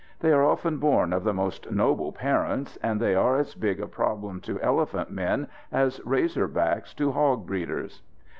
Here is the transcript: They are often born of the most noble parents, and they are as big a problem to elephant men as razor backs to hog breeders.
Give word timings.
They 0.19 0.31
are 0.31 0.43
often 0.43 0.79
born 0.79 1.13
of 1.13 1.23
the 1.23 1.31
most 1.31 1.69
noble 1.69 2.11
parents, 2.11 2.75
and 2.77 2.99
they 2.99 3.13
are 3.13 3.37
as 3.37 3.53
big 3.53 3.79
a 3.79 3.85
problem 3.85 4.41
to 4.41 4.59
elephant 4.59 5.11
men 5.11 5.47
as 5.71 6.03
razor 6.03 6.47
backs 6.47 6.95
to 6.95 7.11
hog 7.11 7.45
breeders. 7.45 8.01